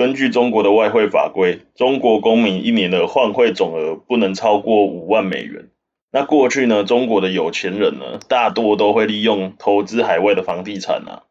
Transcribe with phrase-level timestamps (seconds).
[0.00, 5.68] 根据中国的外汇法规，中国公民一年的换汇总额不能超过五万美元。
[6.10, 11.24] 那过去呢，中国的有钱人呢，大多都会利用投资海外的房地产啊，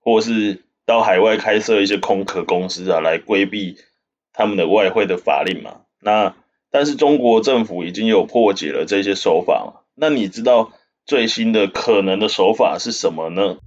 [0.00, 3.76] 或是到海外开设一些空壳公司啊，来规避
[4.32, 5.82] 他们的外汇的法令嘛。
[6.00, 6.34] 那
[6.70, 9.82] 但是中国政府已经有破解了这些手法嘛。
[9.94, 10.72] 那你知道
[11.04, 13.58] 最新的可能的手法是什么呢？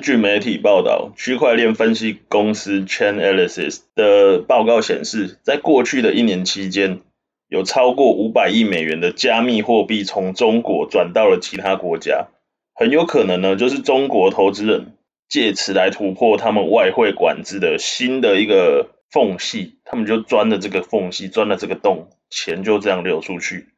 [0.00, 7.00] 据媒体报道，区块链分析公司 Chainalysis 的报告显示，在过去的一年期间，
[7.48, 12.28] 有超过五百亿美元的加密货币从中国转到了其他国家，
[12.74, 14.94] 很有可能呢，就是中国投资人
[15.28, 23.68] 借此来突破他们外汇管制的新的一个缝隙，他们就钻了这个缝隙，钻了这个洞，钱就这样流出去。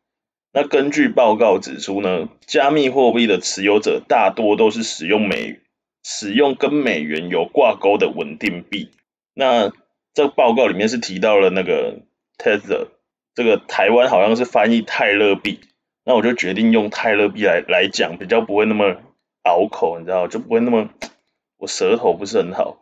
[0.52, 5.60] 那根据报告指出呢，加密货币的持有者大多都是使用美元。
[6.02, 8.90] 使用跟美元有挂钩的稳定币，
[9.34, 9.70] 那
[10.14, 12.00] 这个报告里面是提到了那个
[12.38, 12.88] Tether，
[13.34, 15.60] 这个台湾好像是翻译泰勒币，
[16.04, 18.96] 那我就决定用泰勒币来来讲，比较不会那么
[19.44, 20.90] 拗口，你知道，就不会那么
[21.58, 22.78] 我舌头不是很好，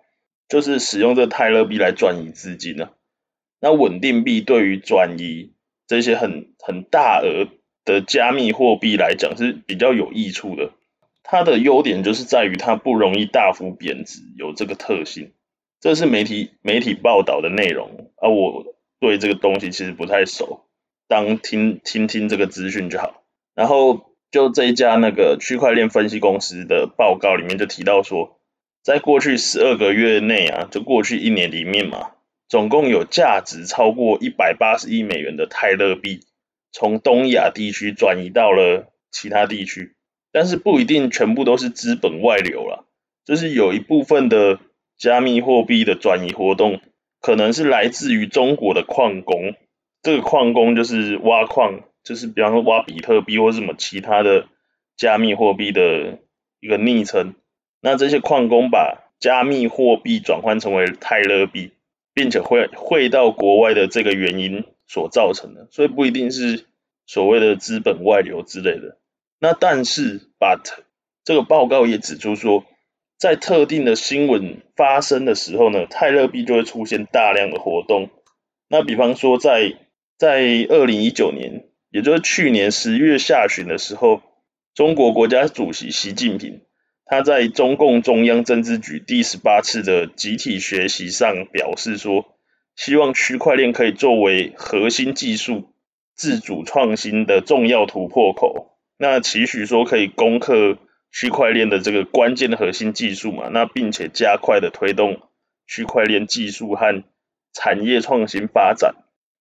[0.48, 2.90] 就是使用这个泰勒币来转移资金呢。
[3.60, 5.52] 那稳定币对于转移
[5.88, 7.48] 这些很很大额
[7.84, 10.70] 的加密货币来讲是比较有益处的。
[11.30, 15.32] 它的优点就是在于它不容易大幅贬值，有这个特性。
[15.78, 18.64] 这是媒体媒体报道的内容，而我
[18.98, 20.64] 对这个东西其实不太熟，
[21.06, 23.22] 当听听听这个资讯就好。
[23.54, 28.40] 然后就这一家那个区块链分析公司的报告里面就提到说，
[28.82, 32.12] 在过去十二个月内啊，就过去一年里面嘛，
[32.48, 36.20] 总共有价值超过一百八十亿美元的泰勒币，
[36.72, 39.94] 从东亚地区转移到了其他地区。
[40.32, 42.84] 但是不一定全部都是资本外流啦，
[43.24, 44.60] 就是有一部分的
[44.96, 46.80] 加密货币的转移活动，
[47.20, 49.54] 可能是来自于中国的矿工。
[50.02, 54.46] 这个矿工就是挖矿，就是比方说挖比特币或什么其他的
[54.96, 56.18] 加密货币的
[56.60, 57.34] 一个昵称。
[57.80, 61.72] 那这些矿工把加密货币转换成为泰勒币，
[62.14, 66.66] 并且汇汇到国外的这个原因所造成的，所以不一定是
[67.06, 68.98] 所谓的资本外流之类的。
[69.40, 70.60] 那但是，but
[71.24, 72.64] 这个报告也指出说，
[73.18, 78.10] 在特定的新闻发生的时候呢，泰勒币就会出现大量的活动。
[78.68, 79.74] 那比方说在，
[80.16, 84.20] 在在二零一九年，也就是去年十月下旬的时候，
[84.74, 86.62] 中国国家主席习近平
[87.06, 92.36] 他在中共中央政治局第十八次的集体学习上表示说，
[92.74, 95.72] 希望区块链可以作为核心技术
[96.14, 98.77] 自主创新的重要突破口。
[99.00, 100.76] 那期许说可以攻克
[101.12, 105.22] 区块链的这个关键的核心技术嘛，那并且加快的推动
[105.68, 107.04] 区块链技术和
[107.52, 108.96] 产业创新发展。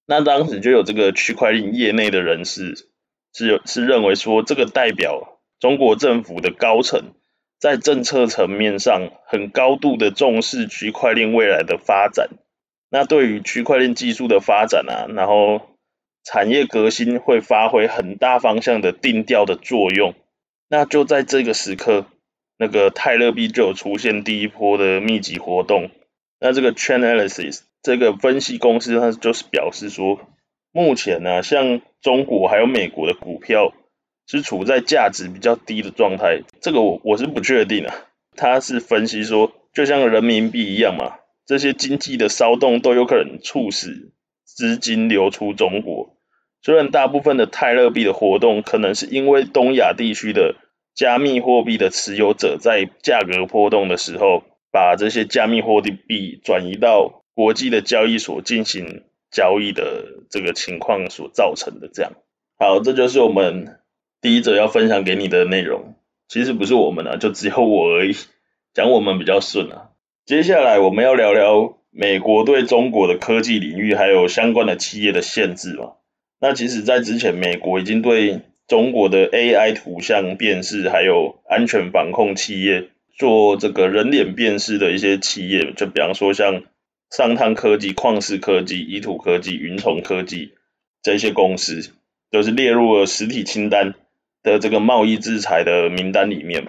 [0.05, 2.87] 那当时就有这个区块链业内的人士
[3.33, 7.13] 是有是认为说，这个代表中国政府的高层
[7.59, 12.29] 在政策层面上很高度的重视区块链未来的发展。
[12.91, 15.76] 那对于区块链技术的发展啊，然后。
[16.29, 20.13] 产业革新会发挥很大方向的定调的作用，
[20.67, 22.05] 那就在这个时刻，
[22.57, 25.89] 那个泰勒币就有出现第一波的密集活动。
[26.41, 30.19] 那这个 Chainalysis 这个分析公司，它就是表示说，
[30.73, 33.73] 目前呢、像中国还有美国的股票
[34.27, 37.95] 是处在价值比较低的状态，这个我我是不确定啊。
[38.35, 44.11] 他是分析说，就像人民币一样嘛，这些经济的骚动都有可能促使
[44.43, 46.16] 资金流出中国。
[46.67, 50.55] 虽然大部分的泰勒币的活动可能是因为东亚地区的
[50.93, 61.87] 加密货币的持有者在价格波动的时候，把这些加密货币转移到国际的交易所进行交易的这个情况所造成的。
[61.87, 62.11] 这样，
[62.59, 63.79] 好，这就是我们
[64.19, 65.95] 第一则要分享给你的内容。
[66.27, 68.13] 其实不是我们啊，就只有我而已，
[68.73, 69.91] 讲我们比较顺啊。
[70.25, 75.93] 接下来我们要聊聊美国对中国的科技领域还有相关的企业的限制嘛。
[76.39, 86.61] 那其实，在之前，美国已经对中国的 AI 图像辨识还有安全防控企业做这个人脸辨识的一些企业，就比方说像
[87.09, 90.53] 上汤科技、旷视科技、依图科技、云从科技
[91.01, 91.91] 这些公司，
[92.29, 93.95] 都是列入了实体清单
[94.43, 96.67] 的这个贸易制裁的名单里面。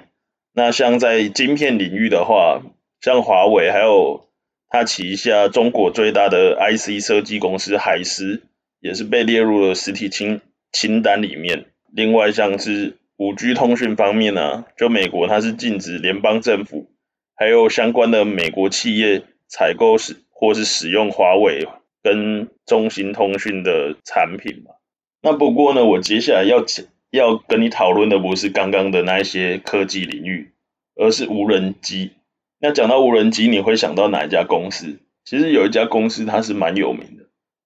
[0.55, 2.63] 那像在晶片领域的话，
[3.03, 4.29] 像华为还有
[4.71, 8.45] 它旗下中国最大的 IC 设计公司海思。
[8.81, 10.41] 也是被列入了实体清
[10.73, 11.67] 清单里面。
[11.93, 16.91] 另外，像是五 G 通讯方面呢、就美国它是禁止联邦政府
[17.35, 21.67] 还有相关的美国企业采购使或是使用华为
[22.03, 24.73] 跟中兴通讯的产品嘛。
[25.21, 26.65] 那不过呢，我接下来要
[27.11, 30.53] 要跟你讨论的不是刚刚的那一些科技领域，
[30.95, 32.13] 而是无人机。
[32.61, 34.99] 那讲到无人机，你会想到哪一家公司？
[35.25, 37.18] 其实有一家公司它是蛮有名的，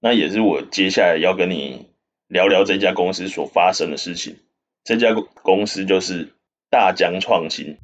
[0.05, 1.87] 那也是我接下来要跟你
[2.27, 4.35] 聊聊这家公司所发生的事情。
[4.83, 5.15] 这家
[5.45, 6.31] 公司就是
[6.69, 7.77] 大疆创新。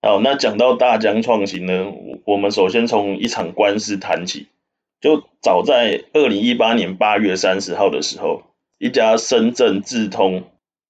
[0.00, 1.92] 好，那讲到大疆创新呢，
[2.24, 4.46] 我们首先从一场官司谈起。
[5.00, 8.44] 就早在二零一八年八月三十号的时候，
[8.78, 10.44] 一家深圳智通，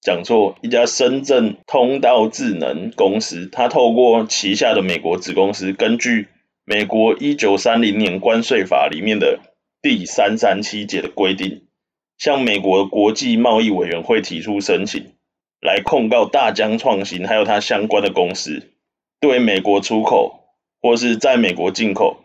[0.06, 6.28] 讲错，一家深圳通道智能公司，它透过旗下的美国子公司，根据
[6.64, 9.40] 美国一九三零年关税法里面的
[9.82, 11.62] 第三三七节的规定，
[12.18, 15.06] 向美国国际贸易委员会提出申请，
[15.60, 18.62] 来控告大疆创新还有它相关的公司，
[19.18, 20.44] 对美国出口
[20.80, 22.18] 或是在美国进口，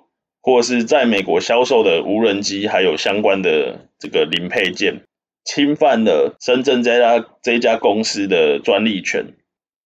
[0.44, 5.02] 或是在美国销售的无人机还有相关的这个零配件，
[5.44, 9.34] 侵犯了深圳这家这家公司的专利权。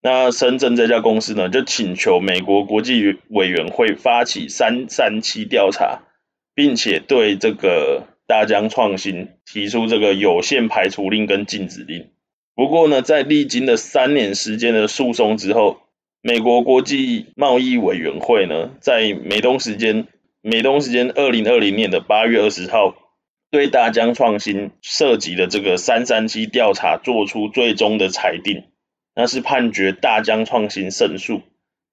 [0.02, 6.04] 那深圳这家公司呢，就请求美国国际委员会发起三三七调查，
[6.54, 12.10] 并且对这个大疆创新提出这个有限排除令跟禁止令。
[12.54, 15.78] 不过呢，在历经了三年时间的诉讼之后，
[16.22, 20.08] 美国国际贸易委员会呢，在美东时间
[20.42, 22.96] 美东时间二零二零年的八月二十号，
[23.52, 28.66] 对大疆创新涉及的这个三三七调查做出最终的裁定。
[29.18, 31.42] 那是判决大疆创新胜诉，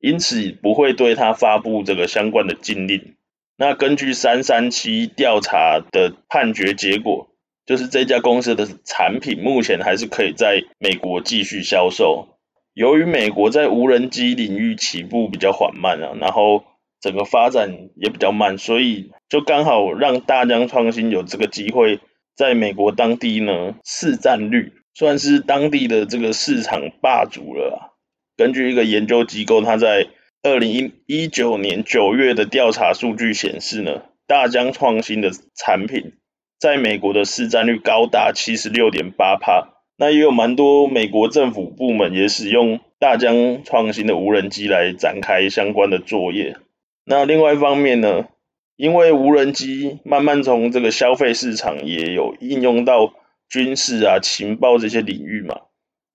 [0.00, 3.14] 因此不会对他发布这个相关的禁令。
[3.56, 7.28] 那根据三三七调查的判决结果，
[7.64, 12.40] 就是这家公司的产品目前还是可以在美国继续销售。
[12.74, 16.64] 由于美国在无人机领域起步比较缓慢啊，然后
[17.02, 22.00] 整个发展也比较慢，所以就刚好让大疆创新有这个机会
[22.34, 24.72] 在美国当地呢市占率。
[24.94, 27.96] 算是当地的这个市场霸主了。
[28.36, 30.08] 根据一个研究机构，他在
[30.42, 36.12] 二零一九年九月的调查数据显示呢，大疆创新的产品
[36.60, 39.70] 在美国的市占率高达七十六点八帕。
[39.96, 46.58] 那也有蛮多美国政府部门也使用大疆创新的无人机来展开相关的作业。
[47.04, 48.28] 那另外一方面呢，
[48.76, 53.14] 因为无人机慢慢从这个消费市场也有应用到。
[53.48, 55.60] 军事啊、情报这些领域嘛，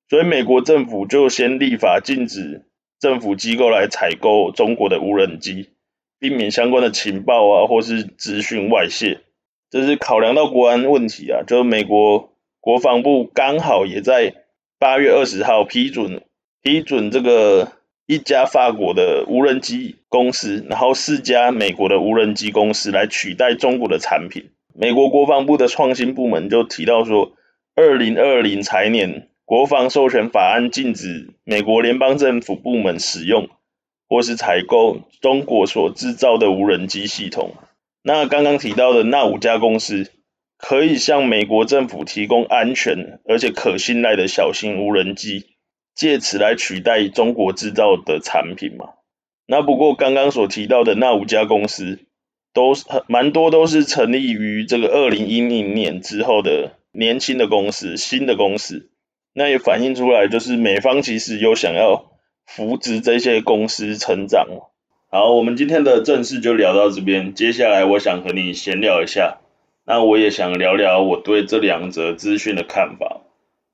[0.09, 2.65] 所以美国政府就先立法禁止
[2.99, 5.69] 政府机构来采购中国的无人机，
[6.17, 9.19] 避免相关的情报啊或是资讯外泄。
[9.69, 14.33] 这是考量到国安问题啊，就美国国防部刚好也在
[14.79, 16.23] 八月二十号批准
[16.63, 17.73] 批准这个
[18.07, 24.51] 一家法国的无人机公司，然后四家美国的无人机公司来取代中国的产品。
[24.73, 27.33] 美国国防部的创新部门就提到说，
[27.75, 33.49] 二零二零财年国防授权法案禁止美国联邦政府部门使用
[34.07, 37.55] 或是采购中国所制造的无人机系统。
[38.03, 40.09] 那刚刚提到的那五家公司，
[40.57, 45.56] 可以向美国政府提供安全而且可信赖的小型无人机，
[45.97, 48.91] 借此来取代中国制造的产品嘛？
[49.45, 51.99] 那不过刚刚所提到的那五家公司。
[52.53, 58.89] 都是蛮多，都是成立于这个二零一零年之后的年轻的公司，新的公司，
[59.33, 62.09] 那也反映出来，就是美方其实有想要
[62.47, 64.47] 扶植这些公司成长。
[65.11, 69.37] 好，我们今天的正事就聊到这边，接下来我想和你闲聊一下，
[69.85, 73.21] 那我也想聊聊我对这两则资讯的看法。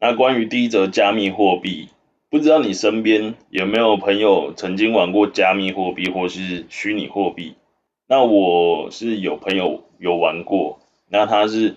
[0.01, 1.87] 那关于第一则加密货币，
[2.33, 7.53] 不知道你身边有没有朋友曾经玩过加密货币或是虚拟货币？
[8.07, 11.75] 那我是有朋友有玩过，那他是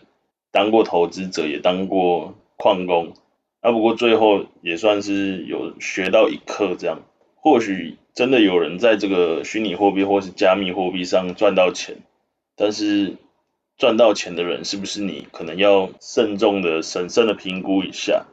[0.52, 3.12] 当过投资者，也当过矿工，
[3.60, 7.02] 那不过最后也算是有学到一课这样。
[7.34, 11.96] 或许真的有人在这个虚拟货币或是加密货币上赚到钱，
[12.56, 13.16] 但是
[13.76, 18.24] 赚到钱的人是不是你，可能要慎重的、审慎的评估一下。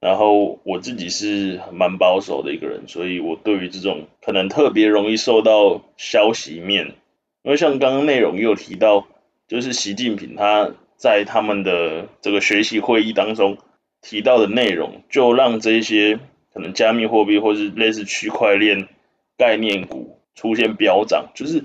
[0.00, 6.94] 然后我自己是蛮保守的一个人，所以我对于这种可能特别容易受到消息面。
[7.42, 9.06] 因为像刚刚内容也有提到，
[9.46, 13.58] 就是习近平他在他们的这个学习会议当中
[14.00, 16.18] 提到的内容，就让这些
[16.52, 18.88] 可能加密货币或是类似区块链
[19.36, 21.30] 概念股出现飙涨。
[21.34, 21.64] 就是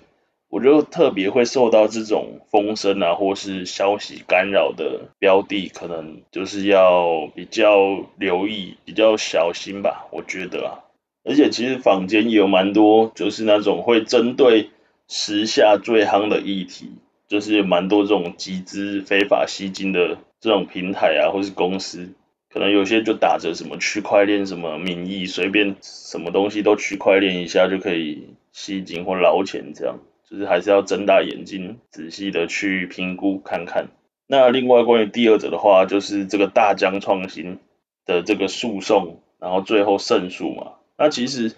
[0.55, 10.07] 我就特别会受到这种风声啊，或是消息干扰的标的，可能就是要比较留意、比较小心吧。
[10.13, 10.79] 我觉得啊，
[11.25, 14.69] 而且其实坊间也有蛮多，就是那种会针对
[15.09, 16.89] 时下最夯的议题，
[17.27, 22.13] 就是有蛮多这种集资非法吸金的这种平台啊，或是公司，
[22.49, 29.99] 可能有些就打着什么区块链什么名义，随便什么东西都区块链一下就可以吸金或捞钱这样。
[30.29, 33.89] 就是还是要睁大眼睛，仔细的去评估看看。
[34.27, 37.59] 那另外关于第二者的话，就是这个大疆创新
[38.05, 40.73] 的这个诉讼，然后最后胜诉嘛。
[40.97, 41.53] 那其实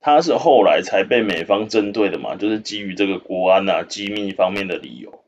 [0.00, 5.20] 他是后来才被美方针对的嘛，就是基于这个国安啊、机密方面的理由。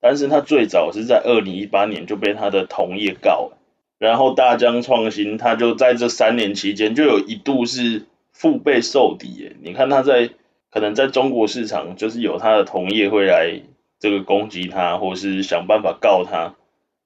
[0.00, 3.58] 但是他最早是在二零一八年就被他的同业告了，
[3.98, 9.56] 然后大疆创新他就在这三年期间就有一度是腹背受敌耶。
[9.62, 10.30] 你看他在。
[10.74, 13.60] 可能在中国市场，就是有他的同业会来
[14.00, 16.56] 这个攻击他，或是想办法告他。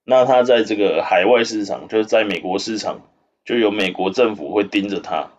[0.04, 3.02] 那他在这个海外市场，就是在美国市场，
[3.44, 5.32] 就有美国政府会盯着他。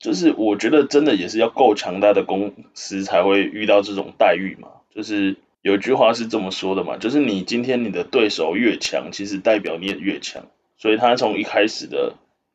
[0.00, 4.68] 就是我觉得真的也是要够强大的公司才会遇到这种待遇嘛。
[4.92, 10.42] 就是有句话是这么说的嘛，就是你今天你的对手越强，其实代表你也越强。
[10.76, 12.14] 所以他从一开始的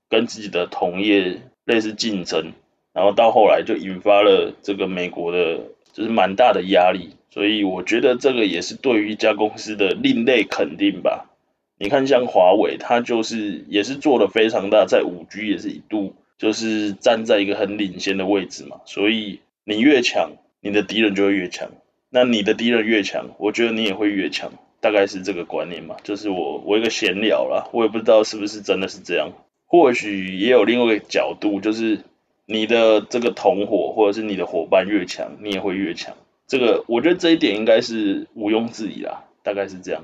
[0.09, 2.51] 跟自己的同业类似竞争。
[2.93, 5.61] 然后到后来就引发了这个美国的，
[5.93, 11.29] 就是蛮大的压力，所以我觉得这个也是对于一家公司的另类肯定吧。
[11.77, 18.81] 你看像华为，它就是也是做的非常大，在五 G 也是一度就是站在一个很领先的位置嘛。
[18.85, 21.69] 所以你越强，你的敌人就会越强，
[22.09, 25.95] 那你的敌人越强，我觉得你也会越强，大概是这个观念嘛。
[26.03, 29.31] 就是我我一个闲聊啦，我也不知道是不是真的是这样，
[29.65, 32.01] 或许也有另外一个角度，就是。
[32.45, 36.15] 你的这个同伙或者是你的伙伴越强，你也会越强。
[36.47, 40.03] 这个我觉得这一点应该是毋庸置疑啦，大概是这样。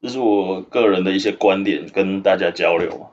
[0.00, 3.10] 这是我个人的一些观点跟大家交流。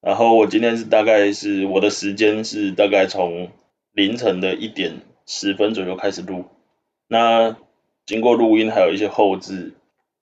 [0.00, 3.50] 然后我今天是大概是我的时间是大概从
[3.92, 6.44] 凌晨的一点十分左右开始录，
[7.08, 7.56] 那
[8.04, 9.74] 经过录音还有一些后置，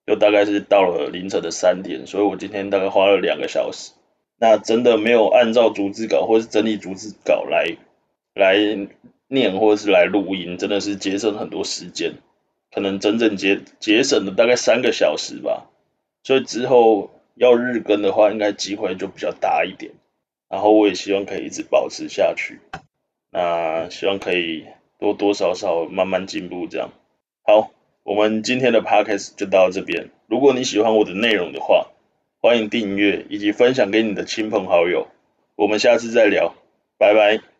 [0.06, 3.92] 又大概是到了凌晨的三点，所以我今天大概花了两个小时。
[4.44, 7.78] 那真的没有按照逐字稿或是整理逐字稿来。
[8.36, 8.56] 来
[9.28, 12.14] 念或者是来录音，真的是节省很多时间，
[12.74, 15.70] 可能整整节节省了大概三个小时吧。
[16.24, 19.92] 所以之后要日更的话，应该机会就比较大一点。
[20.48, 22.58] 然后我也希望可以一直保持下去，
[23.30, 24.64] 那希望可以
[24.98, 26.90] 多多少少慢慢进步这样。
[27.44, 27.70] 好，
[28.02, 30.10] 我们今天的 podcast 就到这边。
[30.26, 31.86] 如果你喜欢我的内容的话，
[32.44, 35.08] 欢迎订阅以及分享给你的亲朋好友。
[35.56, 36.54] 我们下次再聊，
[36.98, 37.53] 拜拜。